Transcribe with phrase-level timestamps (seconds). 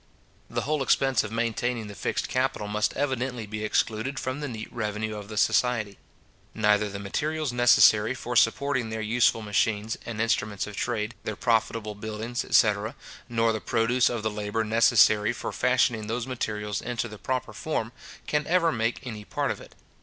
[0.49, 4.67] The whole expense of maintaining the fixed capital must evidently be excluded from the neat
[4.73, 5.99] revenue of the society.
[6.55, 11.93] Neither the materials necessary for supporting their useful machines and instruments of trade, their profitable
[11.93, 12.95] buildings, etc.
[13.29, 17.91] nor the produce of the labour necessary for fashioning those materials into the proper form,
[18.25, 19.75] can ever make any part of it.